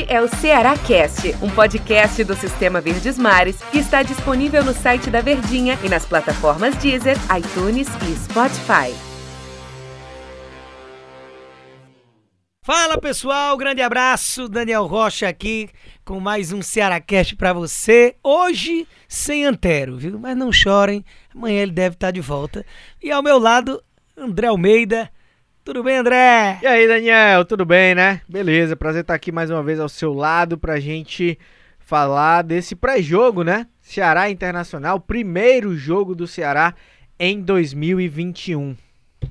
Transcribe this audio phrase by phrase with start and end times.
[0.00, 4.72] Este é o Ceará Cast, um podcast do Sistema Verdes Mares que está disponível no
[4.72, 8.94] site da Verdinha e nas plataformas Deezer, iTunes e Spotify.
[12.62, 15.68] Fala pessoal, grande abraço, Daniel Rocha aqui
[16.02, 18.16] com mais um Cearacast para você.
[18.22, 20.18] Hoje sem Antero, viu?
[20.18, 21.04] Mas não chorem,
[21.34, 22.64] amanhã ele deve estar de volta.
[23.02, 23.82] E ao meu lado,
[24.16, 25.10] André Almeida.
[25.70, 26.58] Tudo bem, André?
[26.60, 28.22] E aí, Daniel, tudo bem, né?
[28.28, 31.38] Beleza, prazer estar aqui mais uma vez ao seu lado pra gente
[31.78, 33.68] falar desse pré-jogo, né?
[33.80, 36.74] Ceará Internacional, primeiro jogo do Ceará
[37.16, 38.76] em 2021.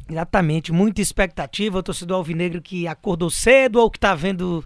[0.09, 1.79] Exatamente, muita expectativa.
[1.79, 4.63] O torcedor alvinegro que acordou cedo ou que tá vendo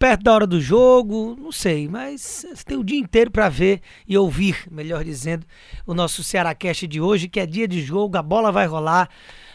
[0.00, 4.18] perto da hora do jogo, não sei, mas tem o dia inteiro para ver e
[4.18, 5.46] ouvir, melhor dizendo,
[5.86, 9.08] o nosso Ceará Cast de hoje, que é dia de jogo, a bola vai rolar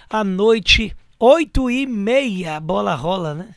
[0.09, 3.49] à noite 8 e meia a bola rola, né?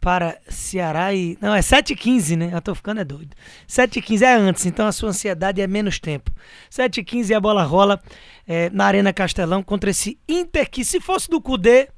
[0.00, 1.36] Para Ceará e.
[1.42, 2.50] Não, é 7h15, né?
[2.54, 3.36] Eu tô ficando é doido.
[3.68, 6.32] 7h15 é antes, então a sua ansiedade é menos tempo.
[6.70, 8.00] 7h15 a bola rola
[8.48, 11.90] é, na Arena Castelão contra esse Inter que, se fosse do Cudê,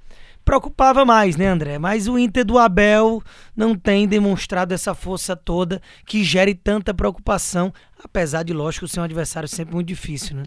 [0.45, 1.78] preocupava mais, né, André?
[1.78, 3.23] Mas o Inter do Abel
[3.56, 9.05] não tem demonstrado essa força toda que gere tanta preocupação, apesar de, lógico, ser um
[9.05, 10.43] adversário sempre muito difícil, né?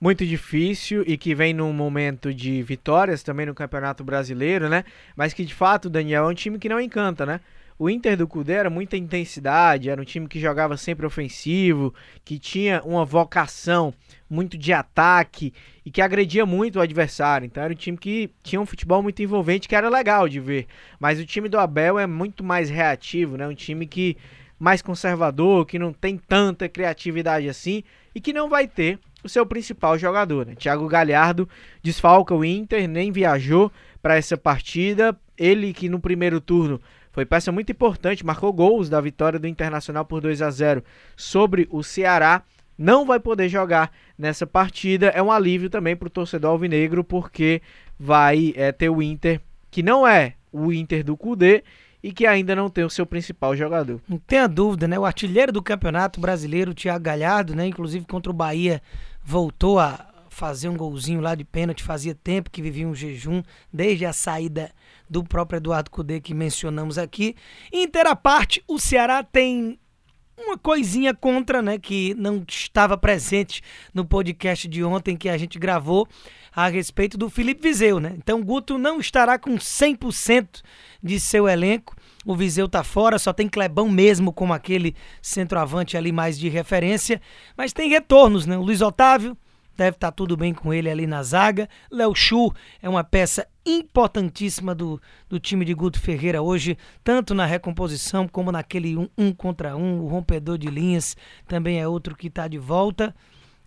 [0.00, 4.84] Muito difícil e que vem num momento de vitórias também no Campeonato Brasileiro, né?
[5.14, 7.40] Mas que de fato, Daniel, é um time que não encanta, né?
[7.78, 12.38] O Inter do Cudê era muita intensidade, era um time que jogava sempre ofensivo, que
[12.38, 13.94] tinha uma vocação
[14.28, 17.46] muito de ataque e que agredia muito o adversário.
[17.46, 20.66] Então era um time que tinha um futebol muito envolvente, que era legal de ver.
[20.98, 23.48] Mas o time do Abel é muito mais reativo, né?
[23.48, 24.14] Um time que
[24.58, 27.82] mais conservador, que não tem tanta criatividade assim
[28.14, 30.46] e que não vai ter o seu principal jogador.
[30.46, 30.54] Né?
[30.54, 31.48] Thiago Galhardo
[31.82, 33.70] desfalca o Inter, nem viajou
[34.02, 35.16] para essa partida.
[35.36, 36.80] Ele que no primeiro turno
[37.12, 40.84] foi peça muito importante, marcou gols da vitória do Internacional por 2 a 0
[41.16, 42.42] sobre o Ceará.
[42.78, 45.08] Não vai poder jogar nessa partida.
[45.08, 47.60] É um alívio também para o torcedor alvinegro, porque
[47.98, 49.40] vai é, ter o Inter,
[49.70, 51.62] que não é o Inter do Cudê,
[52.02, 54.00] e que ainda não tem o seu principal jogador.
[54.08, 54.98] Não tenha dúvida, né?
[54.98, 57.66] O artilheiro do Campeonato Brasileiro, o Thiago Galhardo, né?
[57.66, 58.80] Inclusive contra o Bahia,
[59.22, 63.42] voltou a fazer um golzinho lá de pênalti, fazia tempo que vivia um jejum,
[63.72, 64.72] desde a saída
[65.08, 67.34] do próprio Eduardo Cudê que mencionamos aqui.
[67.72, 69.78] Inteira parte, o Ceará tem
[70.38, 75.58] uma coisinha contra, né, que não estava presente no podcast de ontem que a gente
[75.58, 76.08] gravou
[76.52, 78.14] a respeito do Felipe Viseu, né?
[78.16, 80.62] Então Guto não estará com 100%
[81.02, 81.94] de seu elenco.
[82.24, 87.20] O Viseu tá fora, só tem Clebão mesmo como aquele centroavante ali mais de referência,
[87.56, 88.58] mas tem retornos, né?
[88.58, 89.36] O Luiz Otávio
[89.74, 91.66] deve estar tá tudo bem com ele ali na zaga.
[91.90, 95.00] Léo Chu é uma peça importantíssima do,
[95.30, 100.02] do time de Guto Ferreira hoje, tanto na recomposição como naquele um, um contra um.
[100.02, 101.16] O rompedor de linhas
[101.48, 103.14] também é outro que está de volta.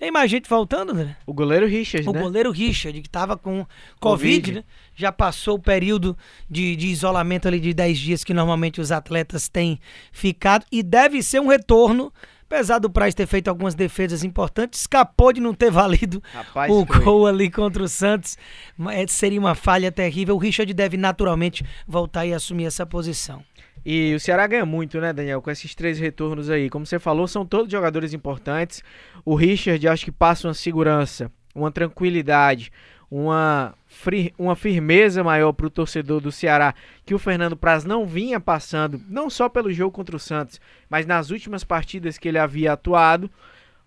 [0.04, 1.16] Tem mais gente voltando, né?
[1.26, 2.20] O goleiro Richard, o né?
[2.20, 3.66] O goleiro Richard, que estava com
[4.02, 4.64] Covid, Covid, né?
[4.94, 6.18] Já passou o período
[6.50, 9.80] de, de isolamento ali de 10 dias que normalmente os atletas têm
[10.12, 10.66] ficado.
[10.70, 12.12] E deve ser um retorno
[12.46, 16.86] Apesar do Praz ter feito algumas defesas importantes, escapou de não ter valido Rapaz, o
[16.86, 17.00] foi.
[17.00, 18.38] gol ali contra o Santos.
[18.78, 20.36] Mas seria uma falha terrível.
[20.36, 23.42] O Richard deve naturalmente voltar e assumir essa posição.
[23.86, 26.70] E o Ceará ganha muito, né, Daniel, com esses três retornos aí.
[26.70, 28.84] Como você falou, são todos jogadores importantes.
[29.26, 32.72] O Richard, acho que passa uma segurança, uma tranquilidade,
[33.12, 33.76] uma,
[34.40, 36.74] uma firmeza maior para o torcedor do Ceará
[37.06, 41.06] que o Fernando Praz não vinha passando, não só pelo jogo contra o Santos, mas
[41.06, 43.30] nas últimas partidas que ele havia atuado.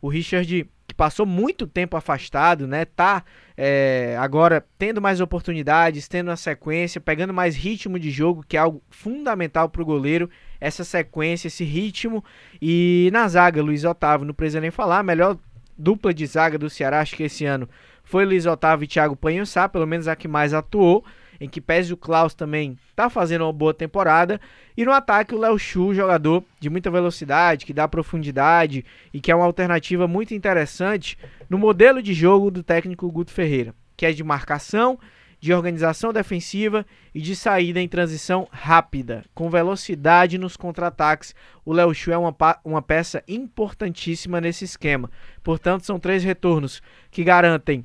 [0.00, 2.84] O Richard passou muito tempo afastado, né?
[2.84, 3.22] Tá
[3.56, 8.60] é, agora tendo mais oportunidades, tendo uma sequência, pegando mais ritmo de jogo, que é
[8.60, 10.30] algo fundamental para o goleiro.
[10.60, 12.24] Essa sequência, esse ritmo.
[12.60, 15.38] E na zaga, Luiz Otávio, não precisa nem falar, melhor
[15.76, 17.68] dupla de zaga do Ceará, acho que esse ano
[18.02, 21.04] foi Luiz Otávio e Thiago Panhussá, pelo menos a que mais atuou
[21.41, 24.41] em que pese o Klaus também tá fazendo uma boa temporada.
[24.76, 29.30] E no ataque o Léo Chu, jogador de muita velocidade, que dá profundidade e que
[29.30, 31.18] é uma alternativa muito interessante
[31.48, 34.98] no modelo de jogo do técnico Guto Ferreira, que é de marcação,
[35.38, 36.84] de organização defensiva
[37.15, 41.34] e de saída em transição rápida, com velocidade nos contra-ataques.
[41.65, 42.34] O Léo Chu é uma,
[42.65, 45.10] uma peça importantíssima nesse esquema.
[45.42, 47.84] Portanto, são três retornos que garantem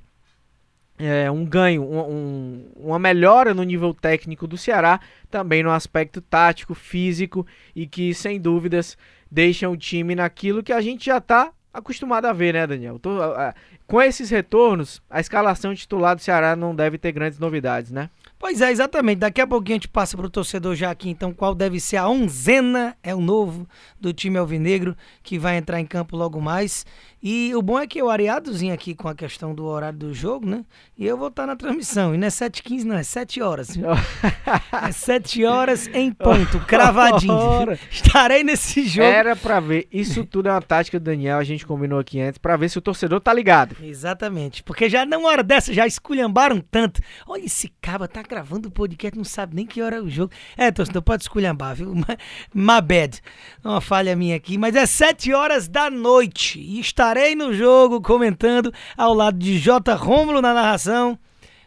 [1.01, 4.99] é, um ganho, um, um, uma melhora no nível técnico do Ceará,
[5.29, 7.45] também no aspecto tático, físico
[7.75, 8.97] e que, sem dúvidas,
[9.29, 12.99] deixam o time naquilo que a gente já está acostumado a ver, né, Daniel?
[12.99, 13.53] Tô, uh,
[13.87, 18.09] com esses retornos, a escalação titular do Ceará não deve ter grandes novidades, né?
[18.37, 19.19] Pois é, exatamente.
[19.19, 21.97] Daqui a pouquinho a gente passa para o torcedor já aqui, então, qual deve ser
[21.97, 23.67] a onzena, é o novo
[23.99, 26.85] do time alvinegro, que vai entrar em campo logo mais.
[27.23, 30.47] E o bom é que o Ariadozinho aqui com a questão do horário do jogo,
[30.47, 30.65] né?
[30.97, 32.15] E eu vou estar na transmissão.
[32.15, 33.77] E não é 7h15, não, é 7 horas.
[34.87, 37.77] é 7 horas em ponto, cravadinho.
[37.91, 39.07] Estarei nesse jogo.
[39.07, 39.87] Era para ver.
[39.91, 42.79] Isso tudo é uma tática do Daniel, a gente combinou aqui antes, para ver se
[42.79, 43.75] o torcedor tá ligado.
[43.83, 44.63] Exatamente.
[44.63, 47.01] Porque já numa hora dessa, já esculhambaram tanto.
[47.27, 50.33] Olha, esse caba tá gravando o podcast, não sabe nem que hora é o jogo.
[50.57, 51.93] É, torcedor, pode esculhambar, viu?
[52.51, 53.21] My bad.
[53.63, 54.57] Uma falha minha aqui.
[54.57, 56.59] Mas é 7 horas da noite.
[56.59, 59.93] E está estarei no jogo comentando ao lado de J.
[59.95, 61.19] Rômulo na narração.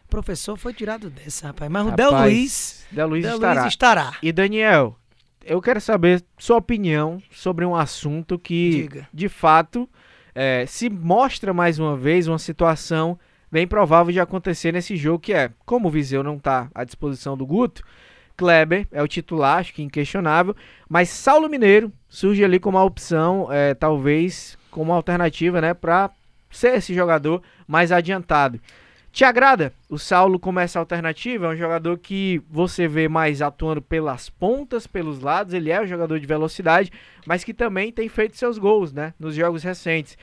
[0.03, 1.71] O professor foi tirado dessa, rapaz.
[1.71, 3.61] Mas o Del Luiz, Del Luiz, Del estará.
[3.61, 4.13] Luiz estará.
[4.23, 4.97] E Daniel,
[5.45, 9.07] eu quero saber sua opinião sobre um assunto que, Diga.
[9.13, 9.87] de fato,
[10.33, 13.19] é, se mostra mais uma vez uma situação
[13.51, 17.37] bem provável de acontecer nesse jogo, que é, como o Viseu não está à disposição
[17.37, 17.83] do Guto,
[18.35, 20.55] Kleber é o titular, acho que inquestionável,
[20.89, 26.11] mas Saulo Mineiro surge ali como uma opção, é, talvez como alternativa, né, para
[26.51, 28.59] ser esse jogador mais adiantado.
[29.09, 31.45] Te agrada o Saulo como essa alternativa?
[31.45, 35.53] É um jogador que você vê mais atuando pelas pontas, pelos lados.
[35.53, 36.91] Ele é um jogador de velocidade,
[37.25, 39.13] mas que também tem feito seus gols, né?
[39.17, 40.17] Nos jogos recentes.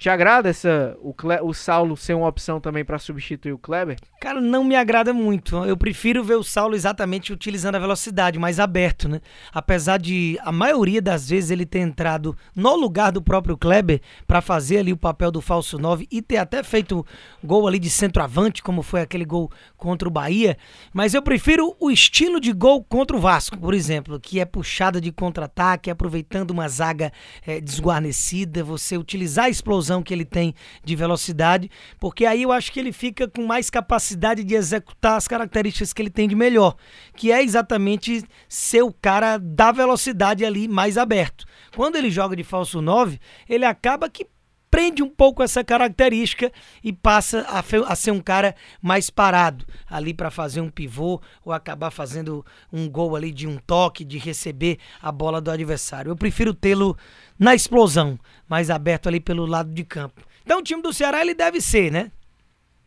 [0.00, 3.98] Te agrada essa, o, Cle, o Saulo ser uma opção também para substituir o Kleber?
[4.18, 5.62] Cara, não me agrada muito.
[5.62, 9.20] Eu prefiro ver o Saulo exatamente utilizando a velocidade, mais aberto, né?
[9.52, 14.40] Apesar de a maioria das vezes ele ter entrado no lugar do próprio Kleber para
[14.40, 17.04] fazer ali o papel do falso 9 e ter até feito
[17.44, 20.56] gol ali de centroavante, como foi aquele gol contra o Bahia.
[20.94, 24.98] Mas eu prefiro o estilo de gol contra o Vasco, por exemplo, que é puxada
[24.98, 27.12] de contra-ataque, aproveitando uma zaga
[27.46, 30.54] é, desguarnecida, você utilizar a explosão que ele tem
[30.84, 35.26] de velocidade, porque aí eu acho que ele fica com mais capacidade de executar as
[35.26, 36.76] características que ele tem de melhor,
[37.16, 41.44] que é exatamente ser o cara da velocidade ali mais aberto.
[41.74, 44.26] Quando ele joga de falso 9, ele acaba que
[44.70, 46.52] prende um pouco essa característica
[46.82, 47.62] e passa a,
[47.92, 52.88] a ser um cara mais parado ali para fazer um pivô ou acabar fazendo um
[52.88, 56.10] gol ali de um toque, de receber a bola do adversário.
[56.10, 56.96] Eu prefiro tê-lo
[57.38, 58.18] na explosão,
[58.48, 60.22] mais aberto ali pelo lado de campo.
[60.44, 62.12] Então o time do Ceará ele deve ser, né?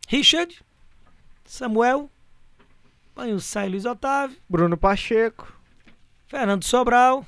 [0.08, 0.58] Richard,
[1.44, 2.10] Samuel,
[3.14, 5.52] Banho Sai Luiz Otávio, Bruno Pacheco,
[6.26, 7.26] Fernando Sobral.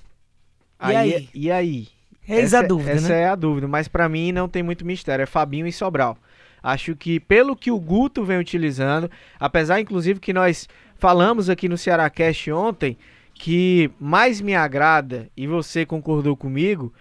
[0.81, 1.15] E aí?
[1.15, 1.29] aí?
[1.33, 1.96] E aí?
[2.29, 3.23] Eis essa, a dúvida, Essa né?
[3.23, 6.19] é a dúvida, mas para mim não tem muito mistério, é Fabinho e Sobral.
[6.63, 11.79] Acho que pelo que o Guto vem utilizando, apesar inclusive que nós falamos aqui no
[11.79, 12.99] Ceará Cast ontem,
[13.35, 16.93] que mais me agrada, e você concordou comigo,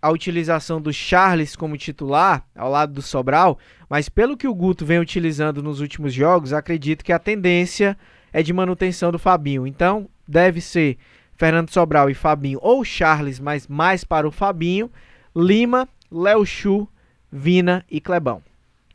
[0.00, 3.56] a utilização do Charles como titular ao lado do Sobral,
[3.88, 7.96] mas pelo que o Guto vem utilizando nos últimos jogos, acredito que a tendência
[8.32, 9.64] é de manutenção do Fabinho.
[9.64, 10.98] Então, deve ser
[11.42, 14.88] Fernando Sobral e Fabinho, ou Charles, mas mais para o Fabinho,
[15.34, 16.86] Lima, Léo Chu,
[17.32, 18.40] Vina e Clebão.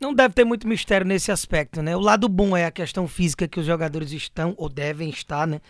[0.00, 1.94] Não deve ter muito mistério nesse aspecto, né?
[1.94, 5.60] O lado bom é a questão física que os jogadores estão ou devem estar, né?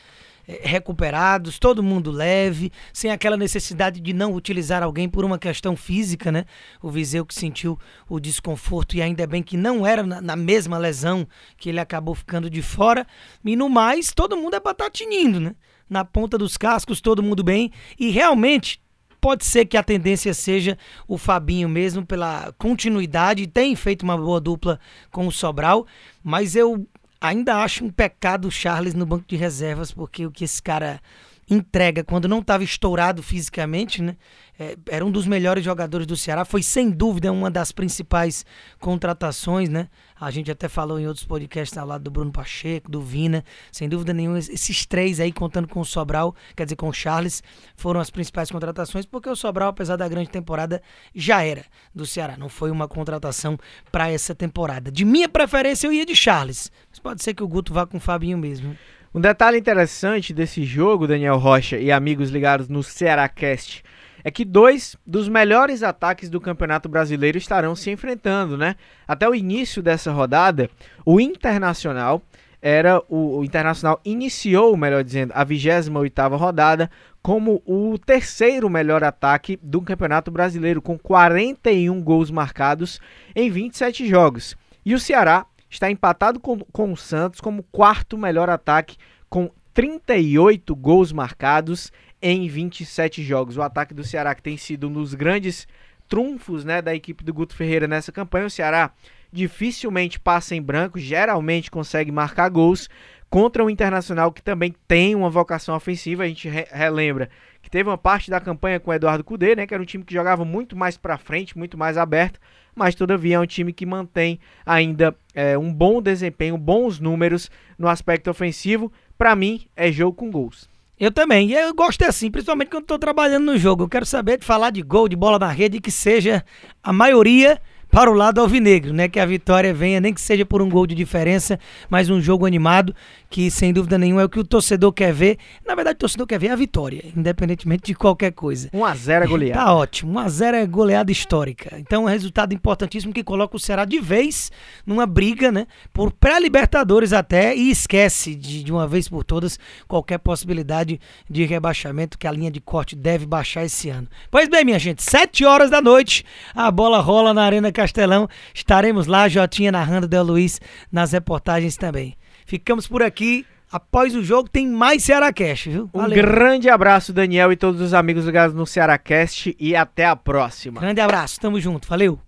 [0.46, 5.74] É, recuperados, todo mundo leve, sem aquela necessidade de não utilizar alguém por uma questão
[5.74, 6.44] física, né?
[6.80, 7.76] O Viseu que sentiu
[8.08, 11.26] o desconforto e ainda bem que não era na, mesma lesão
[11.56, 13.04] que ele acabou ficando de fora.
[13.44, 15.56] E no mais, todo mundo é batatinindo, né?
[15.88, 17.70] Na ponta dos cascos, todo mundo bem.
[17.98, 18.80] E realmente
[19.20, 24.40] pode ser que a tendência seja o Fabinho mesmo pela continuidade, tem feito uma boa
[24.40, 24.78] dupla
[25.10, 25.86] com o Sobral,
[26.22, 26.86] mas eu
[27.20, 31.00] ainda acho um pecado o Charles no banco de reservas, porque o que esse cara
[31.48, 34.16] entrega quando não estava estourado fisicamente, né?
[34.60, 38.44] É, era um dos melhores jogadores do Ceará, foi sem dúvida uma das principais
[38.80, 39.88] contratações, né?
[40.20, 43.88] A gente até falou em outros podcasts ao lado do Bruno Pacheco, do Vina, sem
[43.88, 47.40] dúvida nenhuma, esses três aí, contando com o Sobral, quer dizer, com o Charles,
[47.76, 50.82] foram as principais contratações, porque o Sobral, apesar da grande temporada,
[51.14, 51.64] já era
[51.94, 53.56] do Ceará, não foi uma contratação
[53.92, 54.90] para essa temporada.
[54.90, 57.98] De minha preferência, eu ia de Charles, mas pode ser que o Guto vá com
[57.98, 58.76] o Fabinho mesmo.
[59.14, 63.82] Um detalhe interessante desse jogo, Daniel Rocha e amigos ligados no Ceará Cast,
[64.22, 68.76] é que dois dos melhores ataques do Campeonato Brasileiro estarão se enfrentando, né?
[69.06, 70.68] Até o início dessa rodada,
[71.06, 72.20] o Internacional
[72.60, 76.90] era o, o Internacional iniciou, melhor dizendo, a 28ª rodada
[77.22, 83.00] como o terceiro melhor ataque do Campeonato Brasileiro com 41 gols marcados
[83.34, 84.54] em 27 jogos.
[84.84, 88.96] E o Ceará está empatado com, com o Santos como quarto melhor ataque
[89.28, 93.56] com 38 gols marcados em 27 jogos.
[93.56, 95.68] O ataque do Ceará que tem sido um dos grandes
[96.08, 98.46] trunfos né, da equipe do Guto Ferreira nessa campanha.
[98.46, 98.92] O Ceará
[99.30, 102.88] dificilmente passa em branco, geralmente consegue marcar gols.
[103.30, 106.22] contra o Internacional, que também tem uma vocação ofensiva.
[106.22, 107.28] A gente re relembra
[107.68, 110.02] que teve uma parte da campanha com o Eduardo Cudê, né, que era um time
[110.02, 112.40] que jogava muito mais para frente, muito mais aberto,
[112.74, 117.86] mas todavia é um time que mantém ainda é, um bom desempenho, bons números no
[117.86, 118.90] aspecto ofensivo.
[119.18, 120.66] Para mim, é jogo com gols.
[120.98, 121.50] Eu também.
[121.50, 123.84] E eu gosto assim, principalmente quando estou trabalhando no jogo.
[123.84, 126.42] Eu quero saber de falar de gol, de bola na rede, que seja
[126.82, 129.08] a maioria para o lado alvinegro, né?
[129.08, 132.46] Que a vitória venha, nem que seja por um gol de diferença, mas um jogo
[132.46, 132.94] animado,
[133.30, 135.38] que sem dúvida nenhuma é o que o torcedor quer ver.
[135.66, 138.68] Na verdade, o torcedor quer ver a vitória, independentemente de qualquer coisa.
[138.70, 139.60] 1x0 é goleada.
[139.60, 141.76] Tá ótimo, 1x0 é goleada histórica.
[141.78, 144.52] Então é um resultado importantíssimo que coloca o Ceará de vez
[144.86, 145.66] numa briga, né?
[145.92, 152.18] Por pré-Libertadores até, e esquece de, de uma vez por todas qualquer possibilidade de rebaixamento,
[152.18, 154.08] que a linha de corte deve baixar esse ano.
[154.30, 158.28] Pois bem, minha gente, 7 horas da noite, a bola rola na Arena Castelão.
[158.52, 162.16] Estaremos lá, Jotinha narrando Del Luiz nas reportagens também.
[162.44, 163.46] Ficamos por aqui.
[163.70, 165.90] Após o jogo tem mais Ceará Cast, viu?
[165.92, 170.16] Um grande abraço, Daniel, e todos os amigos ligados no Ceará Cast e até a
[170.16, 170.80] próxima.
[170.80, 172.18] Grande abraço, tamo junto, valeu.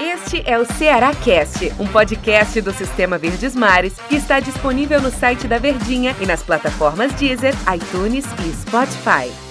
[0.00, 5.10] Este é o Ceará Cast, um podcast do Sistema Verdes Mares que está disponível no
[5.10, 9.43] site da Verdinha e nas plataformas Deezer, iTunes e Spotify.